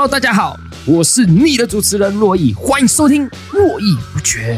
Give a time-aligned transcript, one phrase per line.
[0.00, 4.56] Hello，大家好，我是你的主持人洛毅，欢迎收听《络绎不绝》。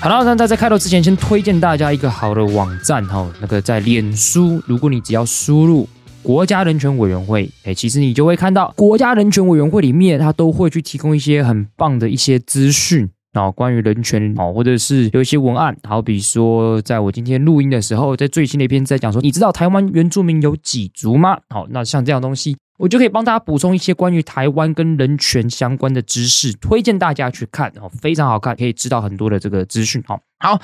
[0.00, 5.88] Hello，那在开头之前，先推荐大家一个好的网站哈，那个在脸书，如果你只要输入
[6.22, 13.10] “国家人权委员会”，哎，其实你就会看到国家人权委员会里面，它都会去提供一些很棒的一些资讯。
[13.32, 21.38] 然后关于人权哦，或者是有一些文案，好比说，在我今天录音的时候，在最新的一篇在讲说，你知道台湾原住民有几族吗？
[21.48, 30.02] 好，那像这样东西，我就可以帮大家补充一些关于台湾跟人权相关的知识，推荐大家去看哦，非常好看，可以知道很多的这个资讯。
[30.08, 30.60] 好，好，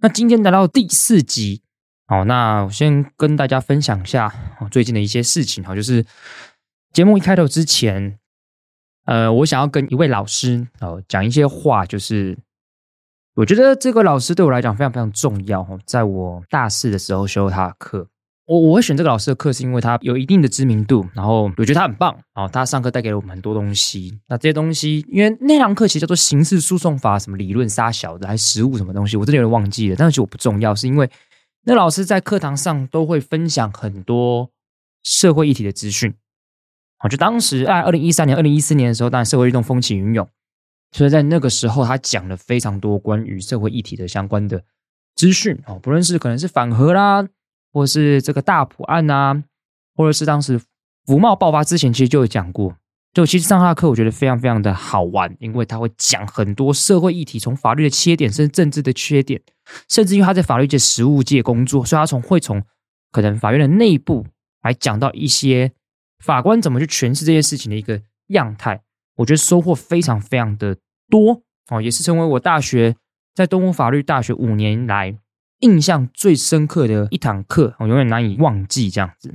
[0.00, 1.60] 那今天来到第四集，
[2.06, 4.32] 好，那我先跟大家分享一下
[4.70, 5.62] 最近的一些事情。
[5.62, 6.06] 好，就是
[6.94, 8.18] 节目一开头之前。
[9.06, 12.36] 呃，我想要跟一位老师哦讲一些话，就是
[13.36, 15.78] 我觉得这个老师对我来讲非常非常重要哦。
[15.86, 18.08] 在我大四的时候修他的课，
[18.46, 22.48] 我我会选这个老师的课，是因为他有一定的知名度，然后我觉得他很棒哦。
[22.52, 29.96] 他上课带给了我们很多东西，那这些东西，因为那堂课其实叫做刑事诉讼法什么理论杀小的，还是实务什么东西，我真的有点忘记了。
[29.96, 31.08] 但是我不重要，是因为
[31.64, 34.50] 那老师在课堂上都会分享很多
[35.04, 36.12] 社会议题的资讯。
[36.98, 40.26] 好，就当时在二零一三年、二零一四年的时候，当然社会运动风起云涌，
[40.92, 44.64] 所以在那个时候，他讲了非常多关于社会议题的相关的
[45.14, 47.28] 资讯哦，不论是可能是反核啦，
[47.70, 49.44] 或是这个大埔案啊，
[49.94, 50.58] 或者是当时
[51.04, 52.74] 福茂爆发之前，其实就有讲过。
[53.12, 59.42] 就其实上他的课，我觉得非常非常的好玩，因为他会讲很多社会议题，从法律的切点，甚至政治的缺点，
[59.88, 62.62] 甚至因为他在法律界、实务界工作，所以他从会从
[63.12, 64.26] 可能法院的内部
[64.62, 65.72] 来讲到一些。
[66.18, 68.82] 法官怎么去诠释这些事情的一个样态，
[69.16, 70.76] 我觉得收获非常非常的
[71.08, 72.96] 多哦，也是成为我大学
[73.34, 75.18] 在东吴法律大学五年来
[75.60, 78.90] 印象最深刻的一堂课，我永远难以忘记。
[78.90, 79.34] 这样子，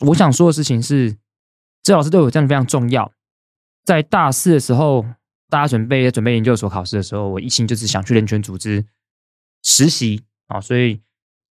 [0.00, 1.16] 我想说的事情是，
[1.82, 3.12] 这老师对我真的非常重要。
[3.84, 5.04] 在大四的时候，
[5.48, 8.86] 大家准备准备研究所考试的时候，我一心就是想去人权组织
[9.62, 11.00] 实习啊，所以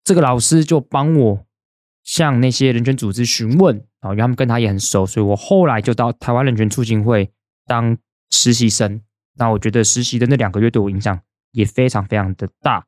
[0.03, 1.46] 这个老师就帮我
[2.09, 3.86] 向那些人权组织询问。
[4.00, 7.30] 啊，因为他们跟他也很熟，所以我后来就到台湾人权促进会
[7.66, 7.97] 当
[8.31, 9.02] 实习生。
[9.36, 11.20] 那我觉得实习的那两个月对我影响
[11.52, 12.86] 也非常非常的大，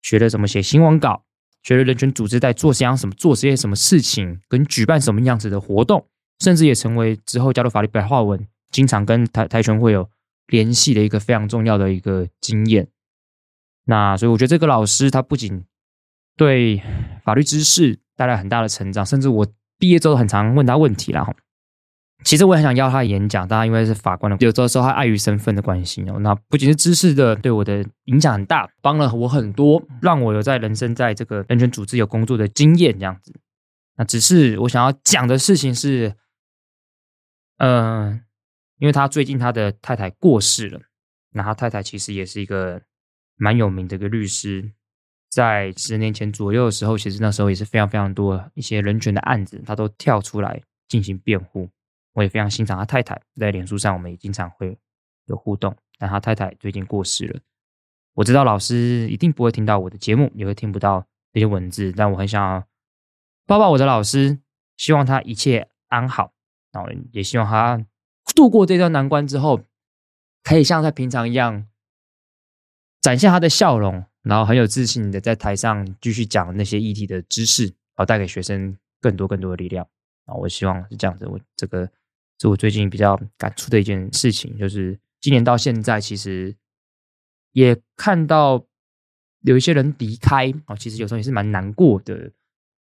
[0.00, 1.24] 学了怎么写新闻稿，
[1.62, 6.08] 学了人权组织在做些什么，做些什么事情，跟举办什么样子的活动，
[6.40, 10.08] 甚至也成为之后加入法律白话文，经常跟台台权会有
[10.46, 12.88] 联系的一个非常重要的一个经验。
[13.84, 15.66] 那所以我觉得这个老师他不仅
[16.34, 16.82] 对
[17.22, 19.46] 法律知识带来很大的成长，甚至我。
[19.78, 21.30] 毕业之后很常问他问题啦，
[22.24, 26.18] 其实我也很想邀他演讲，但他因为是法官的，有的时候他碍于身份的关系哦。
[26.20, 33.38] 那不仅是知识的对我的影响很大，帮了我很多，让我有在人生在这个人权组织有工作的经验这样子。
[33.98, 36.14] 那只是我想要讲的事情是，
[37.58, 38.22] 嗯、
[38.78, 40.80] 因为他最近他的太太过世了，
[41.34, 42.80] 那他太太其实也是一个
[43.36, 44.72] 蛮有名的一个律师。
[45.36, 51.68] 在十年前左右的时候，其实那时候也是非常非常多一些人权的案子，他都跳出来进行辩护。
[52.14, 54.78] 我也非常欣赏他太太，在脸书上我们也经常会
[55.26, 55.76] 有互动。
[55.98, 57.38] 但他太太最近过世了，
[58.14, 61.04] 我知道老师一定不会听到我的节目，也会听不到
[61.34, 62.64] 这些文字，但我很想要
[63.44, 64.38] 抱抱我的老师，
[64.78, 66.32] 希望他一切安好，
[66.72, 67.84] 然后也希望他
[68.34, 69.60] 度过这段难关之后，
[70.42, 71.66] 可以像他平常一样
[73.02, 74.06] 展现他的笑容。
[74.28, 79.86] 然后很有自信的在台上继续讲那些议题的知识，好带给学生更多更多的力量。
[80.24, 81.24] 啊，我希望是这样子。
[81.26, 81.88] 我这个
[82.40, 86.56] 是我最近比较感触的一件事情，就是今年到现在，其实
[87.52, 88.66] 也看到
[89.42, 92.32] 有一些人离开啊，其实有时候也是蛮难过的。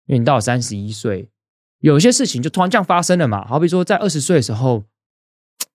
[0.07, 1.29] 因为你到了三十一岁，
[1.79, 3.47] 有一些事情就突然这样发生了嘛。
[3.47, 4.83] 好比说，在二十岁的时候，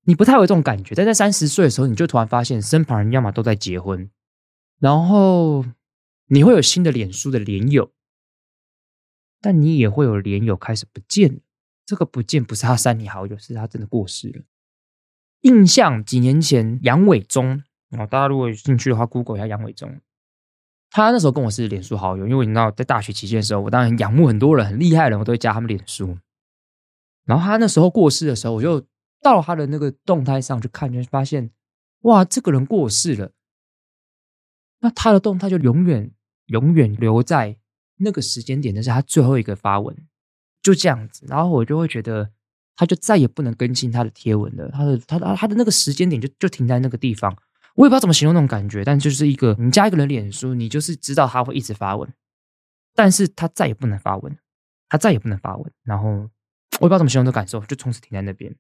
[0.03, 4.11] 你不太有这种感觉；但在三十岁的时候，你就突然发现身旁人要么都在结婚，
[4.85, 5.65] 然后
[6.27, 7.91] 你会有新的脸书的脸友，
[9.41, 11.41] 但你也会有脸友开始不见了。
[11.87, 14.43] 这个不见不是他删你好友，是他真的过世了。
[15.41, 20.03] 印象几年前，杨伟忠，大家如果有兴趣的话，Google 一下杨伟忠。
[20.91, 26.19] 他那时候跟我是脸书好友，因为你知道，在大学期间的时候，我当然仰慕很多人，很厉害的人，我都会加他们脸书。
[27.25, 28.85] 然后他那时候过世的时候，我就
[29.23, 31.51] 到他的那个动态上去看，就发现，
[32.01, 33.33] 哇，这个人过世了。
[34.85, 36.11] 那他的动态就永远
[36.49, 37.57] 永远留在
[37.97, 39.97] 那个时间点，那是他最后一个发文，
[40.63, 41.25] 就这样子。
[41.27, 42.31] 然后我就会觉得，
[42.77, 44.69] 他就再也不能更新他的贴文了。
[44.69, 47.35] 他的他的他的那个时间点就就停在那个地方。
[47.77, 52.13] 我也不知道怎么形容那种感觉，但就是一个你加一个人脸书，你就是知道他会一直发文，
[52.95, 54.37] 但是他再也不能发文，
[54.91, 55.73] 他再也不能发文。
[55.83, 56.29] 然后我也
[56.81, 58.55] 不知道怎么形容这感受，就从此停在那边。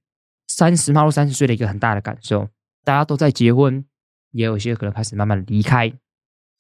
[0.49, 2.49] 三十迈入三十岁的一个很大的感受，
[2.83, 3.85] 大家都在结婚，
[4.31, 5.93] 也有些可能开始慢慢离开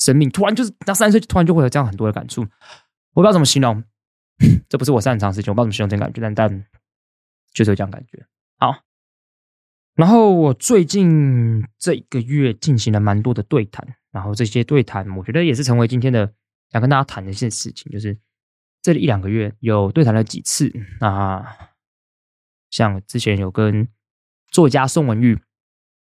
[0.04, 2.42] 生命，突然就是到三十岁，突然就会有这样很多的感触。
[2.42, 3.82] 我不知道怎么形容，
[4.68, 6.66] 这不是我擅长的事情，我不知道怎么形容这种感觉，但但
[7.52, 8.26] 就是有这样感觉。
[8.58, 8.82] 好。
[9.94, 16.34] 然后我最近这一个月进行了蛮多的对谈，然后这些对谈，我觉得也是成为今天的
[16.70, 18.18] 想跟大家谈的一件事情，就是
[18.82, 20.72] 这一两个月有对谈了几次。
[21.00, 21.46] 那
[22.70, 23.86] 像之前有跟
[24.48, 25.38] 作家宋文玉，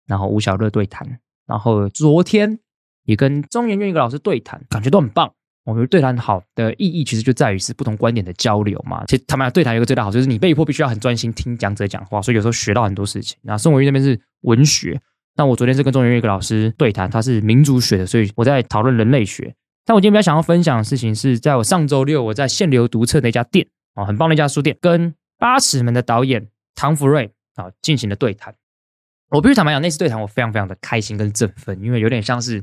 [0.04, 2.58] 然后吴晓乐对谈，然后昨天
[3.06, 5.32] 也跟中研院一个老师对谈，感觉都很棒。
[5.64, 9.05] 我觉得对谈好的意义，其实就在于是不同观点的交流嘛。
[9.06, 13.37] 其实他们俩对谈有一个最大好处，就是你被迫必须要很专心听讲者讲话，所以有时候学到很多事情。
[13.43, 15.00] 那宋文玉那边是文学，
[15.35, 19.53] 那我昨天是跟中研院一个老师对谈，他是民族学的，所以我在讨论人类学。
[19.85, 28.55] 但我今天比较想要分享的事情是，在我上周六我在限流读册那家店啊，很棒的一家书店，跟八尺门的导演唐福瑞啊进行了对谈。
[29.31, 32.62] 我必须坦白讲，那次对谈我非常非常的开心跟振奋，因为有点像是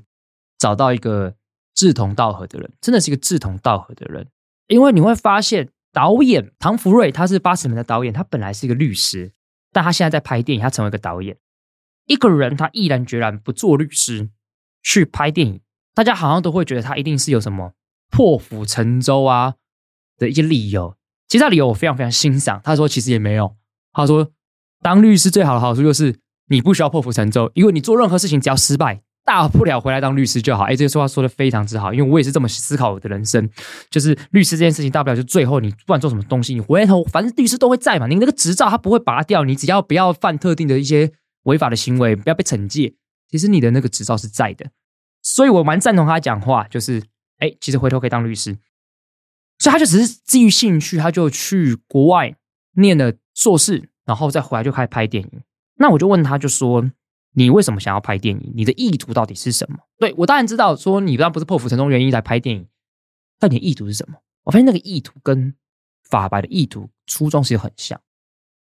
[0.63, 1.36] 找到一个。
[1.75, 4.27] 志同道合的人，真的是一个志同道合的人，
[4.68, 9.33] 因为你会发现，导演唐福瑞他是八尺门的导演，他本来是一个律师，
[9.71, 11.36] 但他现在在拍电影，他成为一个导演。
[12.06, 14.30] 一个人他毅然决然不做律师
[14.83, 15.62] 去拍电影，
[15.95, 17.74] 大家好像都会觉得他一定是有什么
[18.12, 19.56] 破釜沉舟啊
[20.19, 20.95] 的一些理由。
[21.27, 23.56] 其实他理由我非常非常欣赏，他说其实也没有，
[23.92, 24.31] 他说
[24.83, 26.19] 当律师最好的好处就是
[26.50, 29.01] 你不需要破釜沉舟，因为你做任何事情只要失败。
[29.25, 30.63] 大不了回来当律师就好。
[30.63, 33.49] 哎，这个说话说的非常之好，因为我也是这么思考我的人生。
[33.89, 38.07] 就是律师这件事情，大不了就最后你不管做什么东西，你回头反正律师都会在嘛。
[38.07, 41.11] 你那个执照他不会拔掉，你只要不要犯特定的一些
[41.43, 42.95] 违法的行为，不要被惩戒，
[43.29, 44.69] 其实你的那个执照是在的。
[45.21, 47.01] 所以我蛮赞同他讲话，就是
[47.39, 48.57] 哎，其实回头可以当律师。
[49.59, 52.35] 所以他就只是基于兴趣，他就去国外
[52.75, 55.41] 念了硕士，然后再回来就开始拍电影。
[55.75, 56.91] 那我就问他，就说。
[57.33, 58.53] 你为什么想要拍电影？
[58.56, 59.77] 你的意图到底是什么？
[59.97, 62.68] 对，我当然知道，说你当然不是破釜沉舟原因来拍电影，
[63.39, 64.18] 但你的意图是什么？
[64.44, 65.56] 我发现那个意图跟
[66.03, 68.00] 法白的意图初衷是很像，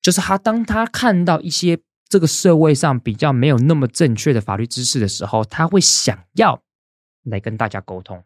[0.01, 6.61] 就是他当他看到一些这个社会上比较没有那么正确的法律知识的时候，他会想要
[7.23, 8.23] 来跟大家沟通，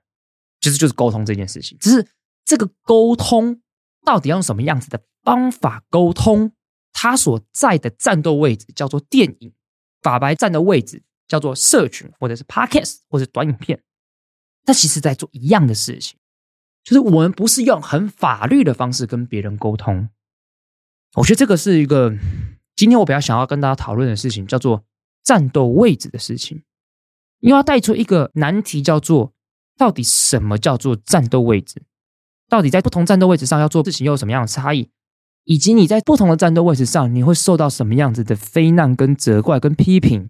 [0.59, 1.77] 其实就是沟通这件事情。
[1.79, 2.07] 只是
[2.43, 3.61] 这个沟通
[4.03, 6.51] 到底用什么样子的方法沟通？
[6.91, 9.53] 他所在的战斗位置叫做电影。
[10.05, 13.81] 法白站的位置叫做社群，或者是 podcast，或者是短影片。
[14.63, 16.19] 他其实在做一样的事情，
[16.83, 20.09] 就是我们不是用很法律的方式跟别人沟通。
[21.15, 22.15] 我觉得这个是一个
[22.75, 24.85] 今天我比较想要跟大家讨论的事情，叫做
[25.23, 26.61] 战斗位置的事情。
[27.39, 29.33] 因为要带出一个难题，叫做
[29.77, 31.81] 到底什么叫做战斗位置？
[32.47, 34.91] 到底在不同战斗位置上要做事情又有什么样的差异？
[35.45, 40.29] 以及你在不同的战斗位置上，你会受到什么样子的非难、跟责怪、跟批评？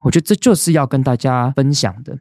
[0.00, 2.18] 我觉得这就是要跟大家分享的。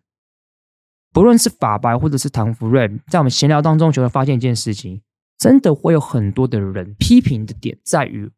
[1.13, 5.01] 不论是法白或者是唐福瑞，在我们闲聊当中，就会发现一件事情：
[5.37, 8.29] 真的会有很多的人批评的点在于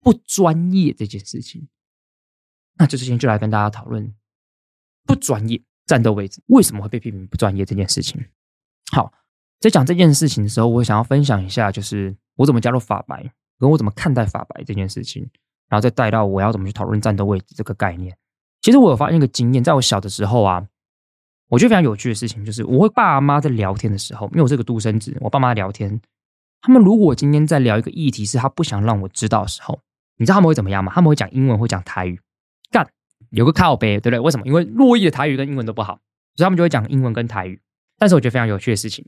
[0.00, 1.68] 不专业这件事情。
[2.76, 4.14] 那这之前就来跟大家讨论
[5.04, 8.22] 不专业战斗位置为什么会被批评不专业这件事情。
[8.92, 9.12] 好，
[9.58, 12.14] 在讲这件事情的时候，我想要分享一下，就是。
[12.36, 15.22] 我怎么加入法白，跟我怎么看待法白这件事情，
[15.68, 18.16] 然后再带到我要怎么去讨论战斗位置这个概念。
[18.60, 20.66] 其实我有发现一个经验，在我小的时候啊，
[21.48, 26.00] 我觉得非常有趣的事情就是，我会爸妈在聊天的时候，因为我是个独生子，我爸妈聊天，
[26.60, 29.78] 他们如果今天在聊一个议题是他不想让我知道的时候，
[30.16, 30.92] 你知道他们会怎么样吗？
[30.94, 32.20] 他们会讲英文，会讲台语，
[32.70, 32.88] 干
[33.30, 34.20] 有个靠背，对不对？
[34.20, 34.46] 为什么？
[34.46, 35.98] 因为洛伊的台语跟英文都不好，
[36.36, 37.60] 所以他们就会讲英文跟台语。
[37.98, 39.04] 但是我觉得非常有趣的事情。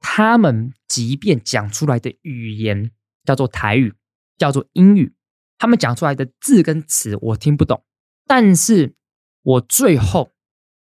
[0.00, 2.90] 他们即便讲出来的语言
[3.24, 3.94] 叫做台语，
[4.36, 5.14] 叫做英语。
[5.58, 7.84] 他们讲出来的字跟词我听不懂，
[8.26, 8.94] 但是
[9.42, 10.32] 我最后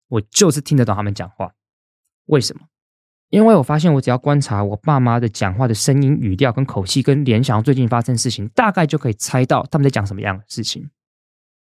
[0.10, 1.54] 我就是听得懂他们讲话。
[2.26, 2.68] 为什么？
[3.30, 10.90] 因为我发现我只要观察我爸妈的讲话的声音、语调跟口气，跟联想最近发生的事情，大概就可以猜到他们在讲什么样的事情。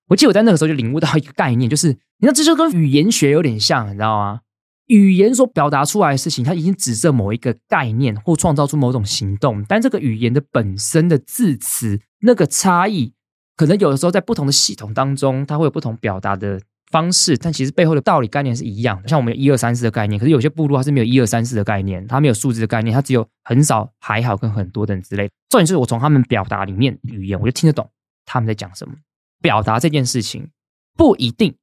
[0.08, 4.42] 我记得我在那个时候就领悟到一个概念，就是你看，这就跟语言学有点像，你知道吗？
[4.88, 13.14] 语言所表达出来的事情，它已经指着某一个概念或创造出某种行动，但这个语言的本身的字词那个差异，
[13.56, 16.62] 可能有的时候在不同的系统当中，它会有不同表达的
[16.92, 19.08] 方式，但其实背后的道理概念是一样的。
[19.08, 25.30] 像我们有一二三四的概念，可是有些部落它是没有一二三四的概念，它没有数字的概念，它只有很少、还好跟很多等之类。
[25.50, 27.90] 重点是我从他们表达里面语言，我就听得懂
[28.26, 28.94] 他们在讲什么。
[29.42, 30.50] 表达这件事情
[30.96, 31.56] 不一定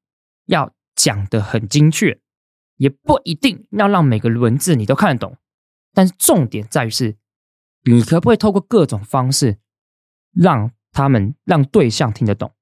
[0.47, 2.19] 要讲得很精确。
[2.81, 5.37] 也不一定要让每个文字你都看得懂，
[5.93, 7.19] 但是重点在于是，
[7.85, 9.59] 你可不可以透过各种方式
[10.33, 12.53] 让他们让对象听得懂？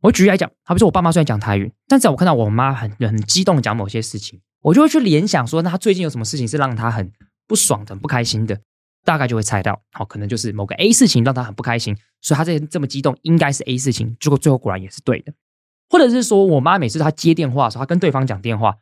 [0.00, 7.12] 我举例来讲，好比说我爸妈虽然讲台语，但只要我看到我妈很很激动讲某些事情，我就会去联想说，那她最近有什么事情是让她很
[7.46, 8.58] 不爽的、很不开心的？
[9.04, 14.16] 大概就会猜到，好，可能就是某个 A 事情让她很不开心，所以她这这么激动，应该是 A 事情。
[14.18, 15.34] 结果最后果然也是对的，
[15.90, 18.78] 或者是说我妈每次她接电话的时候，她跟对方讲电话。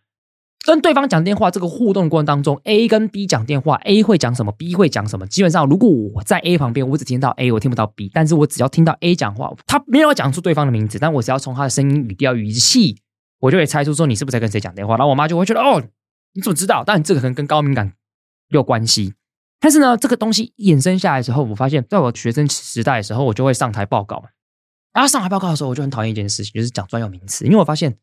[0.67, 5.25] 跟对方讲电话这个互动过程当中，A 跟 B 讲电话，A 会讲什么，B 会讲什么。
[5.29, 8.11] 基本上，如果我在 A 旁边，我只听到 A，我听不到 B。
[8.13, 12.97] 但是我只要听到 A 讲话，他没有讲出对方的名字，但我只要从他的声音、语调、语气，
[13.39, 14.97] 我就会猜出说你是不是在跟谁讲电话。
[14.97, 15.81] 然后我妈就会觉得哦，
[16.35, 16.83] 你怎么知道？
[16.85, 17.93] 但这个可能跟高敏感
[18.49, 19.15] 有关系。
[19.61, 24.25] 但是呢，这个东西衍生下来之后，我发现在我学生时代的时候，我就会上台报告。
[24.93, 27.97] 然后上台报告的时候，我就很讨厌一件事情，就是讲专有名词，因为我发现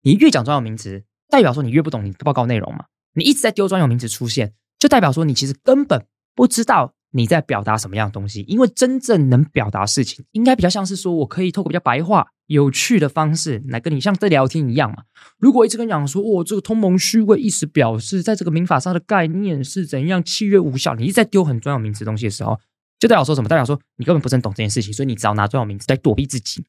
[0.00, 1.04] 你越讲专有名词。
[1.28, 2.84] 代表说你越不懂你的报告内容嘛？
[3.14, 8.42] 你一直在丢专有名词出现，就代表说你其实根本不知道你在表达什么样的东西。
[8.42, 15.04] 因为真正能表达事情，应该比较像是说我可以透过比较白话、有趣的方式来跟你像在聊天一样嘛。
[15.38, 22.60] 如果一直跟你讲说，哦，这个通盟虚位意思表示在这个民法上的概念是怎样，契约无效，你一直在丢很专有名词东西的时候，
[22.98, 23.48] 就代表说什么？
[23.48, 26.64] 代表说你根本不是很懂这件事情，所以你只要拿专有名词来躲避自己。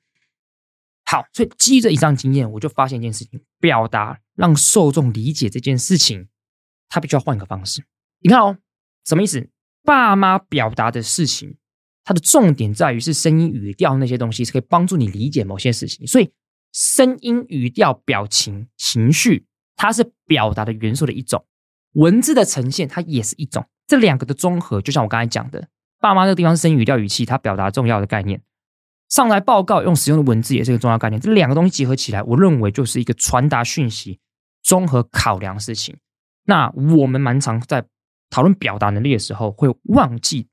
[1.06, 6.30] 好，所以基于这以上经验，我就发现一件事情：表达让受众理解这件事情，
[6.88, 7.84] 他必须要换一个方式。
[8.22, 8.58] 你看哦，
[9.04, 9.50] 什么意思？
[9.84, 11.58] 爸妈表达的事情，
[12.04, 16.06] 它的重点在于是声音、语调那些东西，是可以帮助你理解某些事情。
[16.06, 16.30] 所以，
[16.74, 21.42] 声音、语调、表情、情绪，它是表达的元素的一种；
[21.94, 23.66] 文字的呈现，它也是一种。
[23.88, 28.42] 这两个的综合，就像我刚才讲的，爸妈那个地方是声音、语调、语气，它表达重要的概念。
[29.08, 34.20] 上来报告用使用的文字也是一个重要概念，这两个东西结合起来，我认为就是一个传达讯息、
[34.68, 35.96] 综合考量事情。
[36.44, 37.86] 那我们蛮常在
[38.30, 40.48] 讨论表达能力的时候，会忘记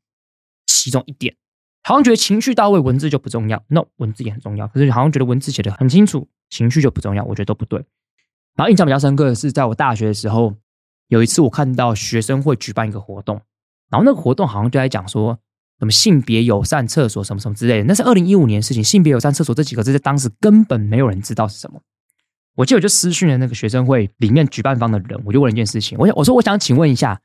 [0.66, 1.35] 其中一点，
[1.83, 3.62] 好像觉得情绪到位，文字就不重要。
[3.68, 7.25] No，文字也很重要，可是好像觉得文字写的很清楚，情绪就不重要。
[7.25, 7.85] 我觉得都不对。
[8.54, 10.54] 然后印象比较深刻的是，在我大学的时候，
[11.09, 13.42] 有一次我看到学生会举办一个活动，
[13.90, 15.38] 然后那个活动好像就在讲说。
[15.80, 18.83] 什么性别友善厕所什么什么之类的，那是二零一五年的事情。
[18.83, 21.83] 性别友善厕所这几个字在当时根本没有人知道是什么。
[22.56, 27.20] 我记得我就私讯了那个学生会里面举办方的人，我就问了一件事情，我想我说我想请问一下，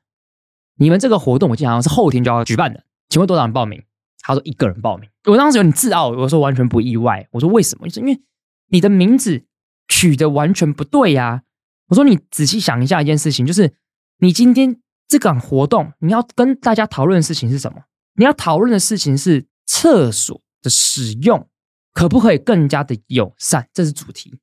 [0.77, 3.83] 你们这个活动我记得好像是后天就要举办的，请问多少人报名？
[4.21, 5.09] 他说一个人报名。
[5.25, 7.27] 我当时有点自傲，我说完全不意外。
[7.31, 7.87] 我说为什么？
[7.87, 8.21] 就是因为
[8.67, 9.45] 你的名字
[9.87, 11.43] 取得完全不对呀。
[11.87, 13.73] 我说你仔细想一下一件事情，就是
[14.19, 17.83] 你今天这个活动你要跟大家讨论的事情是什么？
[18.15, 21.47] 你要讨论的事情是厕所的使用
[21.93, 24.39] 可不可以更加的友善，这是主题。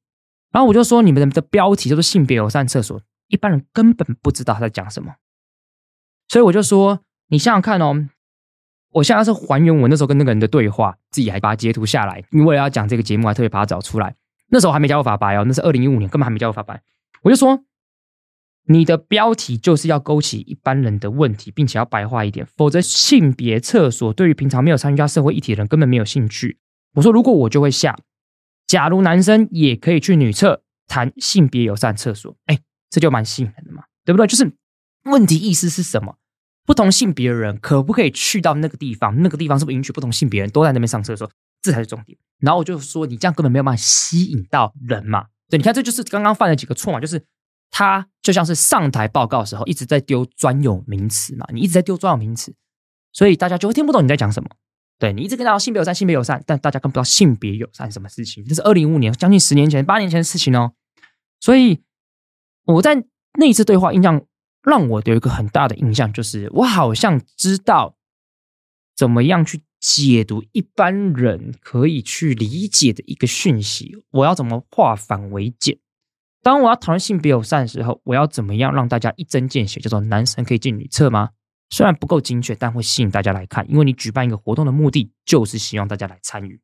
[0.52, 5.14] 然后我就说，你们的标题叫做“性别友善厕所”，一般人根本不知道他在讲什么。
[6.28, 8.08] 所以我就说，你想想看哦，
[8.92, 14.14] 我现在是还原我那时候跟那个人的对话，自己还把它截图下来，因为要讲这个节目，还特别把它找出来。
[14.48, 16.82] 那时候还没加入法白哦，那是二零一五年，根本还没加入法白。
[17.22, 17.62] 我就说。
[18.68, 26.58] 你的标题就是要勾起一般人的问题，并且要白话一点，否则性别厕所对于平常没有参加社会议题的人根本没有兴趣。
[26.94, 27.96] 我说，如果我就会下，
[28.66, 32.58] 假如男生也可以去女厕谈性别友善厕所，哎，
[32.90, 34.26] 这就蛮吸引人的嘛，对不对？
[34.26, 34.52] 就是
[35.04, 36.16] 问题意思是什么？
[36.64, 39.22] 不同性别的人可不可以去到那个地方？
[39.22, 41.30] 那个地方是不是允许不同性别人都在那边上厕所？
[41.62, 42.18] 这才是重点。
[42.40, 45.26] 然后我就说，你这样根本没有办法吸引到人嘛。
[45.48, 47.24] 对，你看，这就是刚刚犯了几个错嘛，就是。
[47.68, 52.54] 他就像是上台报告的时候一直在丢专有名词嘛，你一直在丢专有名词，
[53.12, 54.48] 所以大家就会听不懂你在讲什么。
[54.98, 58.44] 对，你一直跟大家性别友善，性别友善，但大家更不知道性别友善什么事情。
[58.44, 60.72] 这是二零一五年，将近十年前、八年前的事情哦。
[61.40, 61.82] 所以
[62.64, 63.04] 我在
[63.38, 64.24] 那一次对话印象
[64.62, 67.96] 让我有一个很大的印象，就是我好像知道
[68.96, 73.94] 怎么样去解读一般人可以去理解的一个讯息？
[74.10, 75.78] 我要怎么化繁为简？
[76.42, 79.78] 当我要讨论性别友善的时候，我要怎么样让大家一针见血？
[79.78, 81.30] 叫做男生可以进女厕吗？
[81.68, 86.60] 虽然不够精确，但会吸引大家来看，因为你举办一个活动的目的就是希望大家来参与。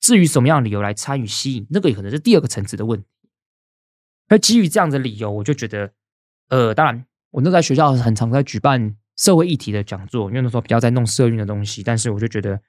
[0.00, 3.06] 至于什么样的理由来参与吸引，那个也可能是第二个层次的问题。
[4.28, 5.92] 而基于这样的理由，我就觉得，
[6.48, 11.82] 呃，当然，我那在学校很常在举办社会议题的讲座，因为那时候比较在弄社运的东西。
[11.82, 12.60] 但是我就觉得，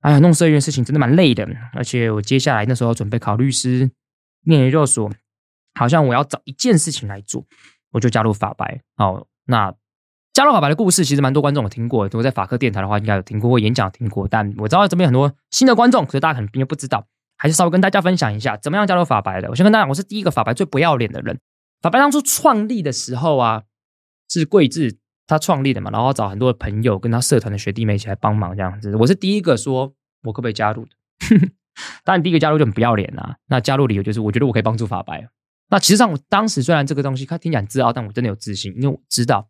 [0.00, 1.48] 哎呀，弄社运的事情真的蛮累的。
[1.72, 3.90] 而且我接下来那时候准备考律师、
[4.42, 5.10] 念研究所，
[5.74, 7.46] 好像我要找一件事情来做，
[7.92, 8.82] 我就加入法白。
[8.94, 9.74] 好，那。
[10.38, 12.04] 加入法白的故事，其实蛮多观众有听过。
[12.04, 14.28] 如果在法科电台的话，应该有听过或演讲听过。
[14.28, 17.04] 但我知道这边很多新的观众，可是大家可能并不知道，
[17.36, 19.50] 还是稍微跟大家分享一下，怎么样加入法白的。
[19.50, 21.40] 我先跟大家讲，我是第一个法白最不要脸的人。
[21.82, 23.64] 法白当初创立的时候啊，
[24.28, 28.94] 是贵志他创立的嘛，然后找很多的朋友跟他社团的学弟妹一起来帮忙这样子。
[28.94, 29.92] 我是第一个说
[30.22, 30.90] 我可不可以加入的，
[32.04, 33.34] 当然第一个加入就很不要脸啊。
[33.48, 35.28] 那加入理由就是我觉得我可以帮助法白。
[35.68, 39.48] 那其实上我当时虽然这个东西他听起来很自傲，但我真的有自信，因为我知道。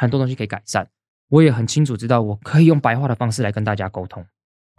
[0.00, 0.88] 很多东西可以改善，
[1.28, 4.24] 我也很清楚知道我可以用白话的方式来跟大家沟通。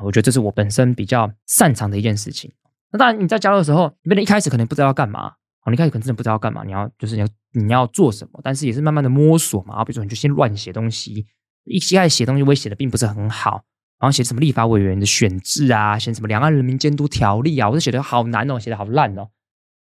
[0.04, 2.52] 我觉得这是我本身比较擅长的一件事情。
[2.92, 5.28] 那当然，你在加入的时候，你一开始可能不知道要干嘛，
[5.64, 9.76] 哦，你开始可能真的不知道要干嘛，你要就是你要你要做什么，但是也是慢慢的摸索嘛。
[9.76, 11.28] 啊比如说，你就先乱写东西，
[11.66, 13.64] 一开始写东西我也写的并不是很好，
[14.00, 19.30] 然后写什么立法委员的选制啊，写什么两岸人民监督条例啊，我都写的好难哦，写的好烂哦。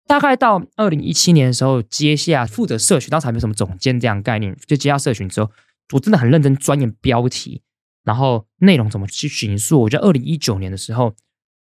[0.07, 5.51] 大概到二零一七年的时候，接下负责社群，当时还没什么总监这样概念，就接下社群之后，
[5.93, 7.61] 我真的很认真钻研标题，
[8.03, 9.81] 然后内容怎么去叙述。
[9.81, 11.13] 我觉得二零一九年的时候，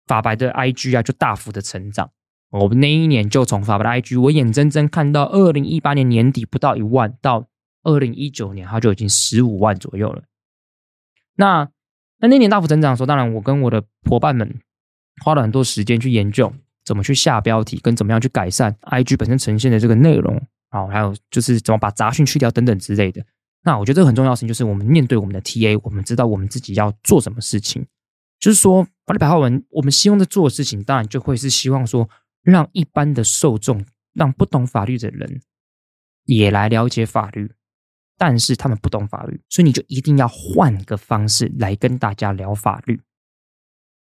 [0.06, 2.10] 法白的 IG 啊就大幅的成长。
[2.50, 7.48] 我们那一年就从法白的 IG，我眼睁睁看到二零一八年年底不到一万，到
[7.82, 10.22] 二零一九年它就已经十五万左右了。
[11.34, 11.68] 那
[12.20, 14.60] 那那年大幅增长的时候，当然我跟我的伙伴们
[15.22, 16.54] 花了很多时间去研究。
[16.86, 23.22] 怎么去下标题，跟怎么样去改善 IG 本身呈现的这个内容，啊，还有就是怎么把杂讯去掉等等之类的。
[23.64, 27.84] 那我觉得这个很重要的事情就是我们面对我们的 TA，我们知道我们自己要做什么事情。
[28.38, 32.08] 就是说，法律白话文，我们希望在做的事情，当然就会是希望说，
[32.42, 35.40] 让一般的受众，让不懂法律的人
[36.26, 37.50] 也来了解法律，
[38.16, 43.00] 但是他们不懂法律，所以你就一定要换个方式来跟大家聊法律。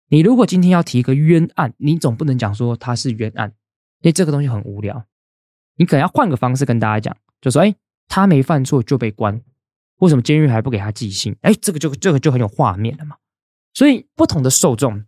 [0.08, 3.48] 你如果今天要提一个冤案，你总不能讲说他是冤案，
[4.00, 5.04] 因为这个东西很无聊。
[5.76, 7.74] 你可能要换个方式跟大家讲，就说：哎，
[8.08, 9.42] 他没犯错就被关，
[9.98, 11.36] 为什么监狱还不给他寄信？
[11.42, 13.16] 哎，这个就这个就很有画面了嘛。
[13.74, 15.04] 所以不同的受众，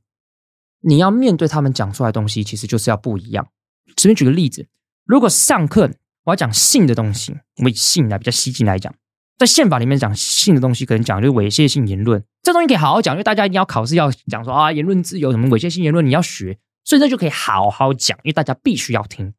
[0.81, 3.49] 你要面对他们讲出来的东西，其实就是要不一样。
[3.97, 4.67] 随便举个例子，
[5.05, 5.91] 如果上课
[6.25, 8.95] 我要讲性的东西，我们以性来比较吸睛来讲。
[9.39, 19.33] 在宪法里面讲性的东西，可能讲就是猥亵性言论，这东西可以好好讲，因为大家一定要考试要讲说啊，言论自由什么猥亵性言论你要学，所以这就可以好好讲，因为大家必须要听。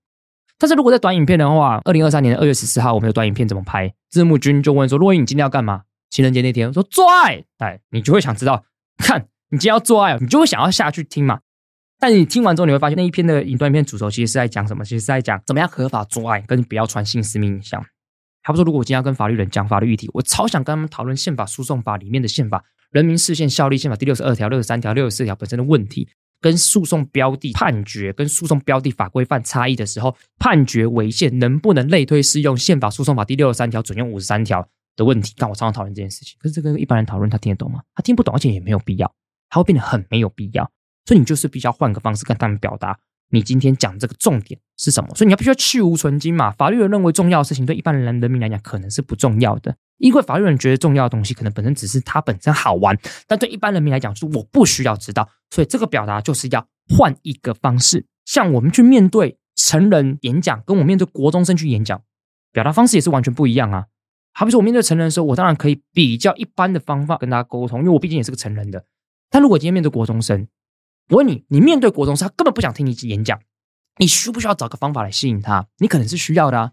[0.58, 3.94] 但是如果在短影片的话，二零二三年的二月十四号我们有短影片怎么拍？
[4.10, 5.84] 字幕君就问说：若英，你今天要干嘛？
[6.10, 8.64] 情人节那天我说做爱，哎，你就会想知道，
[8.98, 11.42] 看你今天要做爱，你就会想要下去听嘛。
[12.00, 14.86] 但你听完之后，你会发现那一篇的影短影片主轴其实是在讲什么？
[14.86, 17.86] 其实是在讲怎么样合法做爱，跟不要传性私密影像。
[18.50, 26.10] 他不说，如果我今天要跟法律人讲法律议题，我超想跟他们讨论宪法诉讼法里面的宪法人民释宪效力宪法第六十二条、六十三条、六十四条本身的问题，
[26.42, 35.32] 跟诉讼标的判决跟诉讼标的法规范差异的时候，判决违宪能不能类推适用宪法诉讼法第六十三条准用五十三条的问题？
[35.38, 37.84] 但我常常讨论这件事情，可是这个一般人讨论他听得懂吗？
[37.94, 39.14] 他听不懂，而且也没有必要，
[39.48, 40.68] 他会变得很没有必要。
[41.06, 42.98] 所以你就是必须要换个方式跟他们表达。
[43.30, 45.14] 你今天讲这个重点是什么？
[45.16, 46.52] 所以你要必须要去芜存菁嘛。
[46.52, 55.30] 法律人认为重要的事情，对一般人人民来讲可能是不重要的，因为法律人觉得重要的东西，可能本身只是它本身好玩，但对一般人民来讲，是我不需要知道。
[55.50, 62.02] 所以这个表达就是要换一个方式，像我们去面对成人演讲，跟我面对国中生去演讲，
[62.52, 63.86] 表达方式也是完全不一样啊。
[64.34, 68.86] 好比说，我面对成人的时候，我当然可以比较一般的方法跟大家沟通，因为我毕竟也是个成人的。
[69.30, 70.48] 但如果今天面对国中生，
[71.10, 73.40] 我问你，你面对国中生，他根本不想听你演讲，
[73.98, 75.68] 你需不需要找个方法来吸引他？
[75.78, 76.72] 你可能是需要的啊，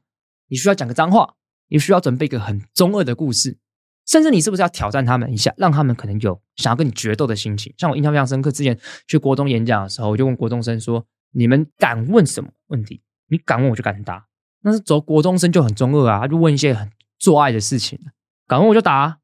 [0.48, 1.34] 你需要讲个脏话，
[1.68, 3.58] 你需要准备一个很中二的故事，
[4.06, 7.74] 甚至你是不是要挑战他们一下，让他们可能有想要跟你决斗的心情？
[7.78, 13.02] 像我印象非常深刻，之前去国中演讲的时候，我就问国中生说：“你们敢问什么问题？
[13.28, 14.26] 你敢问我就敢答。”
[14.60, 17.98] 那是走国中生就很中二啊，他就问一些很做爱的事情，
[18.46, 19.20] 敢问我就答，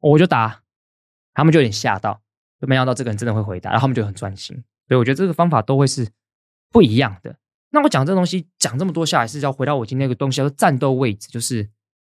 [0.00, 0.62] 我就答，
[1.32, 2.20] 他们就有点吓到。
[2.66, 4.54] 没想到这个人真的会回答，然后他们就很专心。
[4.88, 6.08] 所以我觉得这个方法都会是
[6.70, 7.36] 不一样的。
[7.70, 11.68] 那我讲这东西讲这么多下来，是要回到我今天那个东西叫做战斗位置，就是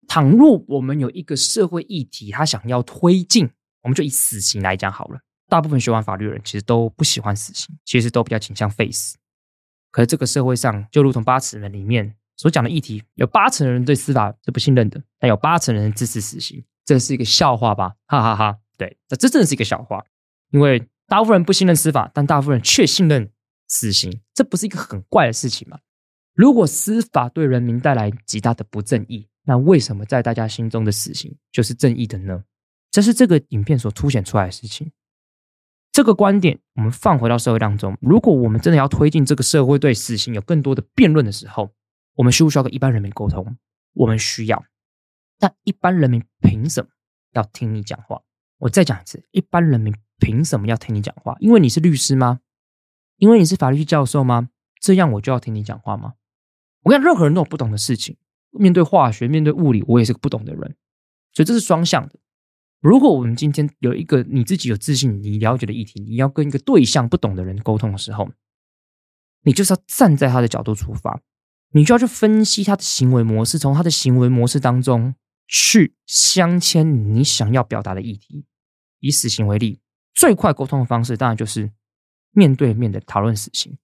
[0.08, 3.48] 倘若我们有一个社会议题，他想要推进，
[3.82, 5.20] 我们就以死刑来讲好了。
[5.48, 9.16] 大部分学完法律的人其实都不喜欢死刑，其实都比较倾向废死。
[9.90, 17.94] 可是这个社会上，就如同八尺人里面所讲的议题，有八成的人对司法是不信任的，但有八成人支持死刑，这是一个笑话吧？
[18.06, 18.58] 哈哈哈哈！
[18.76, 20.04] 对，这这真的是一个笑话，
[20.54, 23.28] 因为大部分人不信任司法，但大部分人却信任
[23.66, 25.80] 死刑，这不是一个很怪的事情吗？
[26.32, 32.44] 如果司法对人民带来极大的不正义，那为什么在大家心中的死刑就是正义的呢？
[32.92, 34.92] 这是这个影片所凸显出来的事情。
[35.90, 41.74] 这个观点，我们放回到社会当中，如果我们真的要推进这个社会对死刑有更多的辩论的时候，
[42.14, 43.58] 我们需不需要跟一般人民沟通？
[43.94, 44.64] 我们需要。
[45.40, 46.88] 但一般人民凭什么
[47.32, 48.22] 要听你讲话？
[48.58, 49.92] 我再讲一次，一般人民
[50.24, 51.36] 凭什么要听你讲话？
[51.38, 52.40] 因为你是律师吗？
[53.18, 54.48] 因为你是法律教授吗？
[54.80, 56.14] 这样我就要听你讲话吗？
[56.82, 58.16] 我跟任何人都有不懂的事情，
[58.50, 60.76] 面对化学，面对物理，我也是个不懂的人，
[61.34, 62.18] 所以这是双向的。
[62.80, 68.30] 如果我们今天有一个你自己有自信、你了解的议题，你要跟一个对象不懂的人沟通的时候，
[69.42, 71.20] 你就是要站在他的角度出发，
[71.72, 75.14] 你就要去分析他的行为模式，从他的行为模式当中
[75.46, 78.46] 去镶嵌你想要表达的议题。
[79.00, 79.80] 以死刑为例，
[80.14, 81.70] 最快沟通的方式当然就是
[82.30, 83.76] 面对面的讨论死刑。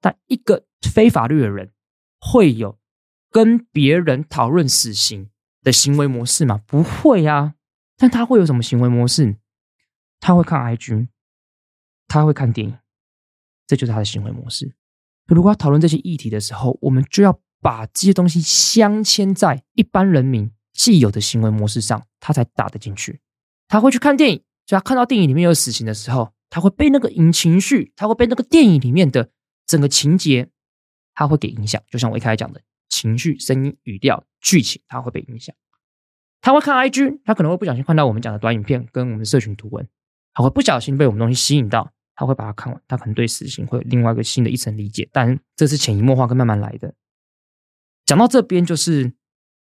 [0.00, 1.72] 但一个非法律的人
[2.20, 2.78] 会有
[3.30, 5.30] 跟别人讨论死刑
[5.62, 6.62] 的行为模式吗？
[6.66, 7.54] 不会呀。
[7.96, 9.36] 但他会有什么行为模式？
[10.20, 11.08] 他会看 IG，
[12.06, 12.78] 他会看电影，
[13.66, 14.72] 这就是他的行为模式。
[15.26, 23.20] 如果要讨论这些议题的时候，我们就要把这些东西镶嵌在一般人民既有的行为模式上，他才打得进去。
[23.66, 29.30] 他会去看电影，所以他看到电影里面有死刑的时候，他会被那个影情绪，他会被那个电影里面的
[29.66, 30.50] 整个情节，
[31.14, 31.82] 他会给影响。
[31.90, 35.56] 就像我一开始讲的，情绪、声音、语调、剧情，他会被影响。
[36.42, 39.88] 他会看 IG，他可能会不小心看到我们讲的短影片跟我们的社群图文，
[40.34, 46.94] 他会不小心被我们东西吸引到，他会把它看完，他可能对死刑会有另外一个新的一层理解，但这是潜移默化跟慢慢来的。
[48.04, 49.14] 讲到这边就是，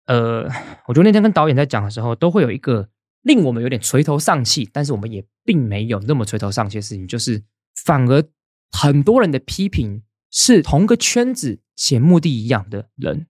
[0.07, 0.43] 呃，
[0.88, 2.89] 我觉得那天跟导演在讲的时候，都会有一个
[3.21, 7.43] 令我们有点垂头丧气，但是我们也并没有那么垂头丧气的事情，就是
[7.86, 8.23] 反而
[8.71, 13.27] 很多人的批评是同个圈子且目的一样的人，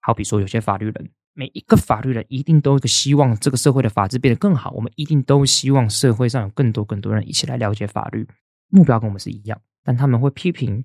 [0.00, 1.10] 好比说有些法律人。
[1.34, 4.72] 每一个法律人一定都希望，这个社会的法治变得更好。
[4.72, 8.26] 我们一定都希望社会上有更多更多人一起来了解法律，
[8.70, 9.60] 目标跟我们是一样。
[9.84, 10.84] 但他们会批评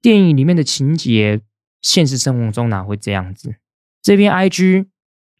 [0.00, 1.40] 电影里面的情节，
[1.80, 3.56] 现实生活中哪会这样子？
[4.00, 4.86] 这篇 IG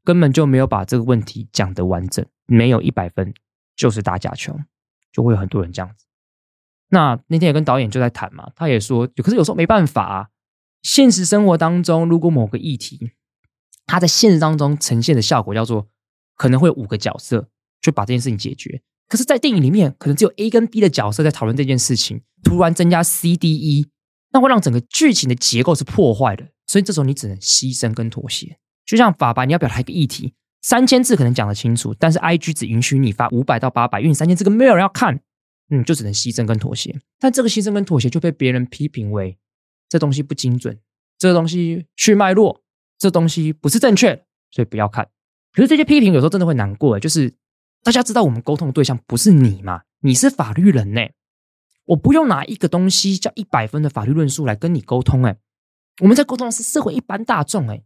[0.05, 3.33] 根本就没有把这个问题讲得完整，没有一百分
[3.77, 4.59] 就是打假球，
[5.13, 6.07] 就会有很多人这样子。
[6.89, 10.29] 那那天也跟导演就在谈嘛，他也说，可是有时候没办法啊，
[10.83, 13.13] 现实生活当中如果某个议题。
[13.85, 15.89] 他在现实当中呈现的效果叫做，
[16.37, 17.49] 可能会有五个角色
[17.81, 18.81] 就把这件事情解决。
[19.09, 22.23] 可是，在电影里面，可能只有 A 跟 B 的角色在讨论这件事情。
[22.45, 23.89] 突然增加 C、D、E，
[24.31, 26.47] 那会让整个剧情的结构是破坏的。
[26.67, 28.57] 所以这时候你只能牺牲跟妥协。
[28.85, 35.21] 就像法白，你要表达一个议题，三千字可能讲得清楚，但是 IG 只允许你发五百到八百，因为你三千字根本没有人要看，
[35.71, 36.95] 嗯，就只能牺牲跟妥协。
[37.19, 39.39] 但这个牺牲跟妥协就被别人批评为
[39.89, 40.79] 这东西不精准，
[41.19, 42.61] 这东西去脉络。
[42.99, 44.15] 这东西不是正确，
[44.53, 45.09] 所以不要看。
[45.53, 47.35] 可是这些批评有时候真的会难过，就是
[47.83, 49.83] 大家知道我们沟通的对象不是你嘛？
[50.03, 51.01] 你是法律人呢，
[51.87, 55.37] 我不用拿一个东西叫一百分的法律论述来跟你沟通，哎，
[56.01, 57.83] 我们在沟通的是社会一般大众，哎，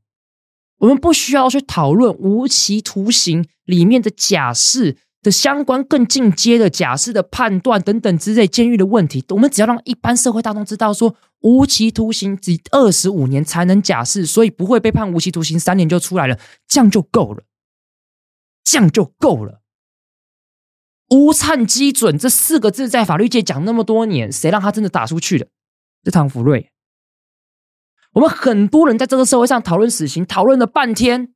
[0.79, 4.99] 我们不需要去讨论无期徒刑里面的假释。
[5.23, 17.43] 的相关更进阶的假释的判断等等之类监狱的问题，我们只要让一般社会大众知道说，无期徒刑只二十五年才能假释，所以不会被判无期徒刑三年就出来了，这样就够了，
[18.63, 19.63] 这样就够了。
[21.11, 25.49] 无产基准这四个字在法律界讲那么多年，谁让他真的打出去了？
[26.05, 26.71] 是唐福瑞。
[28.17, 31.35] 我们很多人在这个社会上讨论死刑，讨论了半天。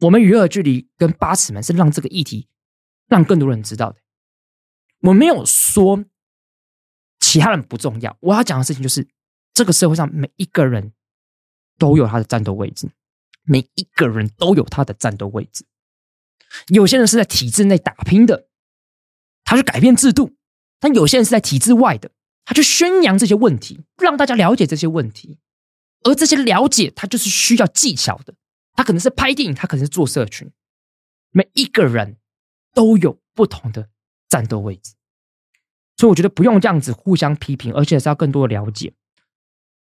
[0.00, 2.48] 我们与恶距离跟八尺门是让这个议题
[3.06, 3.98] 让更多人知道的。
[5.00, 6.06] 我没有说
[7.20, 9.06] 其他人不重要，我要讲的事情就是
[9.52, 10.94] 这个社会上每一个人
[11.78, 12.90] 都有他的战斗位置，
[13.42, 15.66] 每一个人都有他的战斗位置。
[16.68, 18.48] 有些人是在体制内打拼的，
[19.44, 20.30] 他去改变制度；
[20.80, 22.10] 但有些人是在体制外的，
[22.44, 25.38] 他去宣扬这些问题，让大家了解这些问题。
[26.02, 28.34] 而这些了解，他就是需要技巧的。
[28.74, 30.50] 他可能是拍电影，他可能是做社群，
[31.30, 32.16] 每一个人
[32.74, 33.88] 都有不同的
[34.28, 34.94] 战斗位置，
[35.96, 38.92] 所以我觉得不用这样子互相批评，而且是要更多的了解。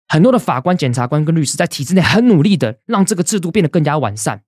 [0.06, 4.44] 很多的法官、检察官跟律师在体制内很努力的让这个制度变得更加完善，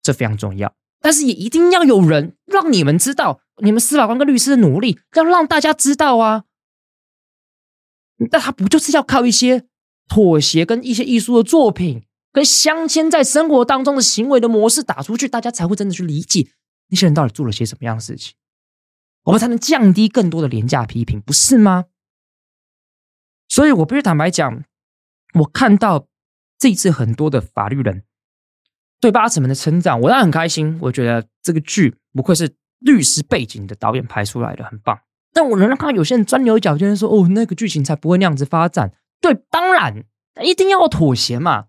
[0.00, 0.72] 这非常重要。
[1.00, 6.44] 但是也一定要有人让你们知道，你们司法官跟律师的努力，要让大家知道啊。
[8.30, 9.66] 那他不就是要靠一些
[10.08, 16.48] 妥协跟一些艺术的作品，跟镶嵌在生活当中的行为的模式打出去，大家才会真的去理解
[16.88, 18.34] 那些人到底做了些什么样的事情，
[19.24, 21.86] 我们才能降低更多的廉价批评，不是吗？
[23.48, 24.64] 所以我必须坦白讲，
[25.34, 26.06] 我看到
[26.58, 28.04] 这一次很多的法律人。
[29.00, 30.78] 对八尺门的成长，我当然很开心。
[30.82, 35.00] 我觉得这个剧不愧是律师背景的导演拍出来的，很棒。
[35.32, 40.04] 但我仍然看到有些人钻牛角尖，说：“哦，那个剧情才不会那样子发展。”对，当然
[40.42, 41.66] 一定要妥协嘛。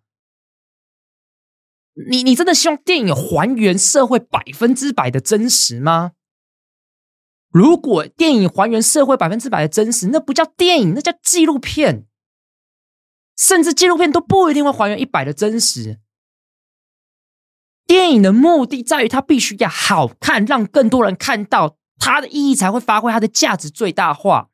[2.09, 6.13] 你你真的希望电影还原社会百分之百的真实吗？
[7.51, 12.07] 如果电影还原社会百分之百的真实，那不叫电影，那叫纪录片。
[13.37, 15.99] 甚至纪录片都不一定会还原一百的真实。
[17.85, 24.49] 电影的目的在于，它必须要好看，让更多人看到它的意义，才会发挥它的价值最大化。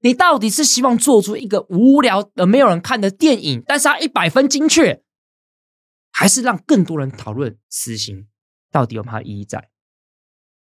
[0.00, 5.02] 你到底是希望做出一个无聊而没有人看的电影，但是它一百分精确，
[6.12, 8.28] 还是让更多人讨论死刑
[8.70, 9.70] 到底有没有意义在？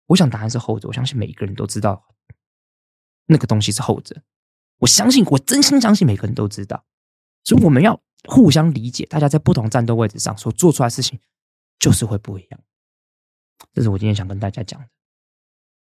[0.06, 0.88] 我想答案是后者。
[0.88, 2.15] 我相信每一个人都知道
[3.25, 4.23] 那个东西是后者。
[4.78, 6.86] 我相信，我真心相信每个人都知道。
[7.43, 11.19] 所以我们要互相理解，大家在不同战斗位置上所做出来事情。
[11.80, 12.60] 就是会不一样，
[13.73, 14.88] 这是我今天想跟大家讲的。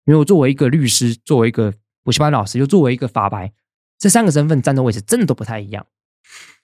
[0.05, 3.53] 因为我作为一个律师，作为一个补习班老师，又作为一个法白，
[3.97, 5.85] 这三个身份站的位置真的都不太一样。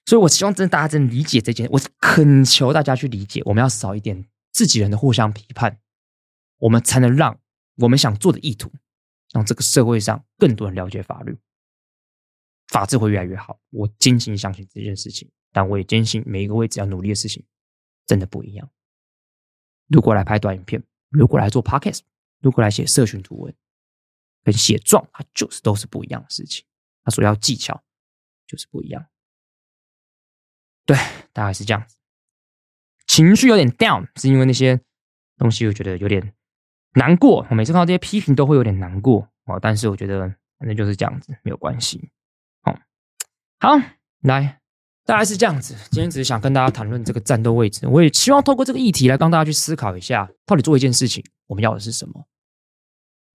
[0.06, 5.80] 所以我希望真的大家真的理解这件，我恳求大家去理解，我们要少一点自己人的互相批判，
[6.58, 7.39] 我们才能让
[7.77, 8.71] 我们想做的意图，
[9.32, 11.38] 让这个社会上更多人了解法律，
[12.67, 13.60] 法治会越来越好。
[13.69, 17.43] 我坚信相信这件事情，但我也坚信每一个位置要努力的事情
[18.06, 18.69] 真的不一样。
[19.88, 22.01] 如果来拍短影片，如果来做 podcast，
[22.41, 23.56] 如果来写社群图文，
[24.43, 26.65] 跟写状，它就是都是不一样的事情。
[27.04, 27.82] 它所要技巧
[28.47, 29.06] 就是不一样。
[30.86, 30.97] 对，
[31.32, 31.95] 大概是这样子。
[33.08, 34.80] 情绪有点 down，是因为那些
[35.38, 36.34] 东西，我觉得有点
[36.93, 37.45] 难过。
[37.49, 39.60] 我每次看到这些批评，都会有点难过哦。
[39.62, 40.27] 但是我觉得
[40.58, 42.10] 反正就是这样子，没有关系。
[42.62, 42.77] 好，
[43.60, 43.80] 好，
[44.21, 44.58] 来。
[45.04, 47.88] 大概是这样子，今天只是想跟大家谈论这个战斗位置。
[47.88, 52.26] 我也希望透过这个议题来帮大家去思考一下，到底做一件事情，我们要的是什么？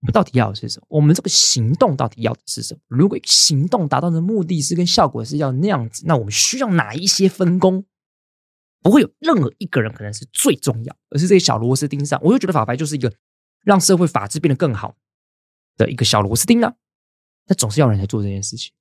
[0.00, 0.86] 我们到底要的是什么？
[0.88, 2.80] 我们这个行动到底要的是什么？
[2.88, 7.84] 如果行动达到的目的是跟效果是要那样子，那我们需要哪一些分工？
[8.80, 12.18] 不会有任何一个人可能是最重要，而是这些小螺丝钉上。
[12.22, 13.12] 我就觉得法白就是一个
[13.64, 14.96] 让社会法治变得更好
[15.76, 16.74] 的一个小螺丝钉呢。
[17.46, 18.72] 那总是要人来做这件事情，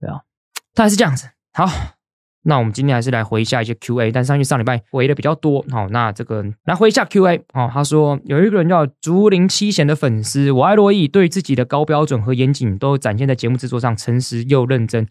[0.00, 0.24] 对啊，
[0.72, 1.28] 大概是这样子。
[1.52, 1.99] 好。
[2.42, 15.06] 那我们今天还是来回一下一些 Q&A，但是上上礼拜回的比较多，好，那这个来回一下 Q&A，哦，他说有一个人叫竹林七贤的粉丝，我爱珞亦对自己的高标准和严谨都展现在节目制作上，诚实又认真，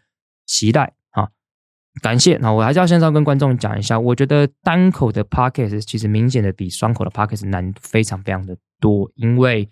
[0.47, 1.29] 期待啊，
[2.01, 9.69] 感谢，那我还是要线上跟观众讲一下，我觉得单口的 Podcast 其实明显的比双口的 Podcast 难非常非常的多，因为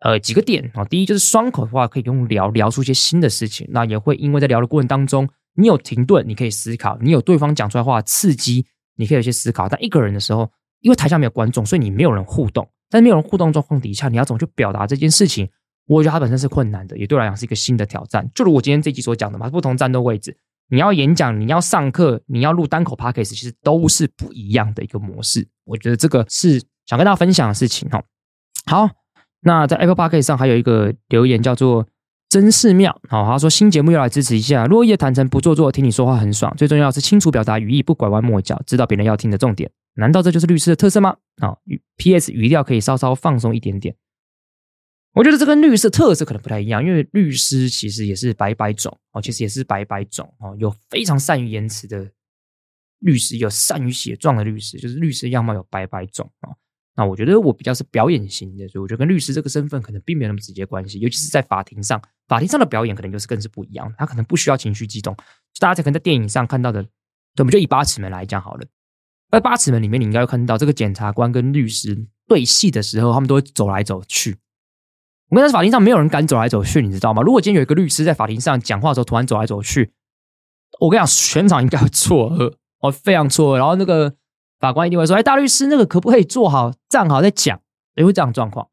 [0.00, 5.28] 呃几个点啊，第一就是双口的话可以用聊聊出一些新的事情，那也会因为在聊的过程当中。
[5.54, 9.68] 你有停顿，你可以思考；你有对方讲出来话刺激，你可以有些思考。
[9.68, 12.68] 但一个人的时候，因为台下没有观众，所以你没有人互动。
[12.90, 15.48] 但没有人互动状况底下，你要怎么去表达这件事情？
[15.86, 18.28] 我觉得它本身是困难的，也对我来讲是一个新的挑战。
[18.34, 20.36] 就如我今天这集所讲的嘛，不同战斗位置，
[20.68, 25.46] 你要演讲，你要上课，你要录单口 podcast，其实都是不一样的一个模式。
[25.64, 28.02] 我觉得这个是想跟大家分享的事情哈。
[28.66, 28.88] 好，
[29.40, 31.86] 那在 Apple Podcast 上还有一个留言叫做。
[32.34, 34.66] 真是妙，好，他说新节目要来支持一下。
[34.66, 36.52] 落叶坦诚不做作，听你说话很爽。
[36.56, 39.70] 最重要是清楚表达语义，不拐弯抹角，知道别人要听的重点。
[39.94, 41.16] 难道这就是律师的特色吗？
[41.40, 41.62] 好
[41.96, 42.32] ，P.S.
[42.32, 43.94] 语调可以稍稍放松一点点。
[45.12, 52.10] 我觉得这跟律师的特色可能不太一样，因为律师其实也是百百种哦，其实也是百百种哦，有非常善于言辞的
[52.98, 56.56] 律师，有善于写状的律师，就是律师样貌有百百种哦。
[56.96, 65.16] 那我觉得我比较是表演型的，所以我觉得跟律师这个身份可能并没有那么直接关系，尤其是在法庭上，法庭上的表演可能就是更是不一样，他可能不需要情绪激动，
[65.58, 66.90] 大家可能在电影上看到的，对，
[67.38, 68.64] 我们就以八尺门来讲好了，
[69.32, 74.38] 在八尺门里面，你应该会看到这个检察官跟律师对戏的时候，他们都会走来走去。
[75.30, 77.22] 我们在法庭上没有人敢走来走去，你知道吗？
[77.22, 79.92] 如果今天有一个律师在法庭上讲话的时候突然走来走去，
[80.78, 84.14] 我跟你讲，全场应该会错愕，哦，非常错愕，然后那个。
[84.64, 87.60] 法官一定会说：“哎，大律师，那个可不可以坐好、站好再讲？”
[87.96, 88.68] 也会这样状况，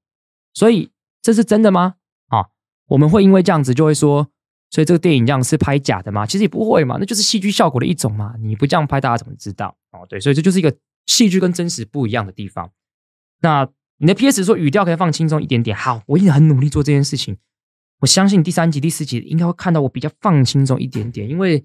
[0.54, 0.90] 所以
[1.22, 1.96] 这是真的吗？
[2.30, 2.48] 啊，
[2.88, 4.30] 我们会因为这样子就会说，
[4.70, 6.26] 所以这个电影这样是拍假的吗？
[6.26, 8.34] 其实也不会嘛，那就是戏剧效果的一种嘛。
[8.40, 9.76] 你不这样拍，大家怎么知道？
[9.92, 10.74] 哦，对，所以这就是一个
[11.06, 12.72] 戏剧跟真实不一样的地方。
[13.42, 17.38] 那你的 PS 说语调可以放轻松一点点，好，我一直很努力做这件事情。
[18.00, 21.64] 我相信第三集、第四集应该会看到我比较放轻松一点点，因为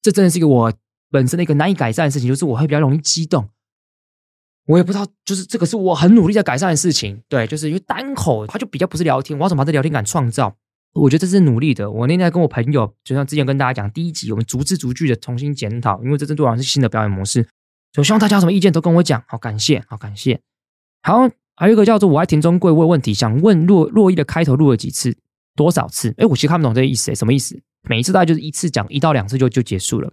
[0.00, 0.72] 这真的是一个我
[1.10, 3.50] 本身的一个难以改善的事情，就是我会比较容易激动。
[4.66, 7.20] 我也不知道，就是这个是我很努力在改善的事情。
[7.28, 10.56] 对，就是因为单口它就比较不是聊天，我要怎么把这聊天感创造？
[10.94, 11.90] 我觉得这是努力的。
[11.90, 17.46] 我那天跟我朋友，就像之前跟大家讲，第一集我们逐字逐句的重新检讨，因为这真对我来说是新的表演模式。
[17.96, 20.40] 我希望大家有什么意见都跟我讲，好感谢，好感谢。
[21.02, 25.16] 好，还有一个叫做我爱田中贵问问题，想问洛洛伊的开头录了几次？
[25.56, 26.14] 多少次？
[26.16, 27.60] 哎，我其实看不懂这个意思，什么意思？
[27.88, 30.12] 每一次大概就是一次讲一到两次就就结束了。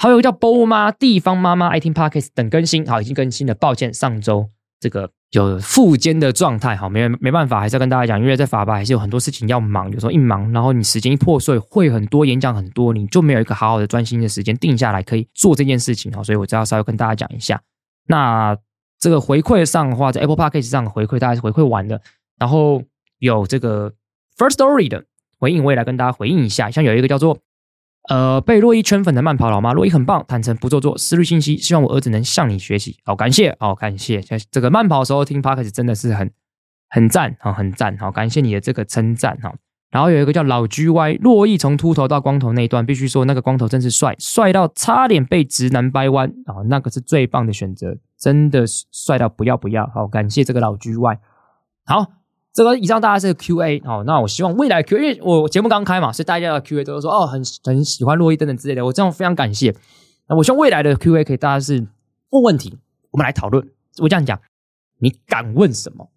[0.00, 4.48] 还有一个叫波妈地方妈妈爱听 Podcast 等更新，好，已经更新了，抱歉，上周
[4.80, 17.60] 这个有复健的状态，好，没没办法，还是要跟大家讲，因为在法巴还是有很多事情要忙，有时候一忙，然后你时间一破碎，会很多演讲很多，你就没有一个好好的专心的时间定下来可以做这件事情，好，所以我就要稍微跟大家讲一下。
[18.06, 18.56] 那
[18.98, 22.00] 这个回馈上的话，在 Apple Podcast 上的回馈大概是回馈完的，
[22.38, 22.82] 然后
[23.18, 23.92] 有这个。
[24.38, 25.04] First Story 的
[25.38, 26.70] 回应，我也来跟大家回应一下。
[26.70, 27.36] 像有一个叫做
[28.08, 32.96] 呃被洛伊圈粉的慢跑老妈，洛伊很棒，坦诚不做作，思虑清晰，希望我儿子能向你学习。
[33.04, 34.20] 好，感谢，好感谢。
[34.50, 36.30] 这个慢跑的时候听 Podcast 真的是很
[36.88, 39.54] 很赞，好很赞，好感谢你的这个称赞哈。
[39.90, 49.86] 然后有一个叫老 GY，珞亦从秃头到光头那一段，必须说那个光头真是帅，帅到差点被直男掰弯啊，那个是最棒的选择，真的帅到不要不要。
[49.88, 51.18] 好，感谢这个老 GY。
[51.84, 52.19] 好。
[52.52, 59.72] 这个以上大家是 Q&A 哦，那我希望未来 Q，因为我节目刚开嘛，所以大家的 Q&A 都是说哦，很很喜欢洛伊等等之类的，我这样非常感谢。
[60.28, 61.86] 那我希望未来的 Q&A 可以大家是
[62.30, 62.76] 问问题，
[63.12, 63.64] 我们来讨论。
[63.98, 64.40] 我这样讲，
[64.98, 66.10] 你敢问什么，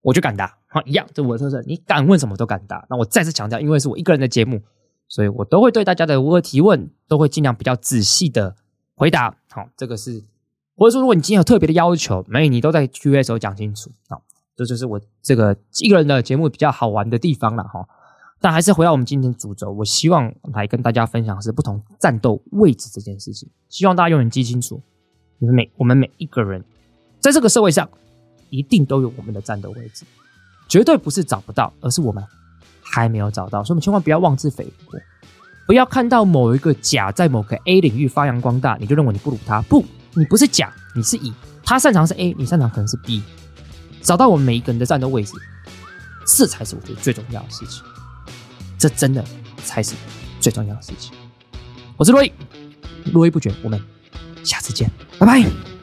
[0.00, 0.56] 我就敢答。
[0.68, 2.86] 好，一样，这我的特色，你敢问什么都敢答。
[2.88, 4.62] 那我再次强调，因为是我一个人的节目，
[5.08, 8.56] 所以我都会对大家的问提问都会尽量比较仔细的
[8.96, 9.36] 回答。
[9.50, 10.24] 好，这个是
[10.76, 13.90] 或者说，如果你今天有特别的要求，没你都在 Q&A 时候讲清楚。
[14.08, 14.22] 好。
[14.56, 17.84] 这就是我这个一个人的节目比较好玩的地方了哈，
[18.40, 23.48] 但还是回到我们今天主轴，我希望来跟大家分享的是不同战斗位置这件事情。
[23.68, 24.80] 希望大家永远记清楚，
[25.40, 26.62] 我们每我们每一个人
[27.20, 27.88] 在这个社会上
[28.50, 30.04] 一定都有我们的战斗位置，
[30.68, 32.22] 绝对不是找不到，而是我们
[32.80, 33.64] 还没有找到。
[33.64, 34.98] 所以，我们千万不要妄自菲薄，
[35.66, 39.60] 不要看到某一个甲在某个 A 领域发扬光大，你就认为你不如他。
[39.62, 41.32] 不，你不是甲，你是乙，
[41.64, 43.20] 他擅长是 A，你擅长可能是 B。
[44.04, 45.32] 找到我们每一个人的战斗位置，
[46.36, 47.82] 这才是我觉得最重要的事情。
[48.78, 49.24] 这真的
[49.64, 49.94] 才是
[50.40, 51.12] 最重要的事情。
[51.96, 52.30] 我是珞亦，
[53.10, 53.82] 珞亦不绝，我们
[54.44, 55.73] 下次见，拜拜。